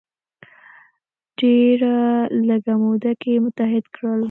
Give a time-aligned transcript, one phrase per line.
[1.39, 1.95] ډیره
[2.47, 4.19] لږه موده کې متحد کړل.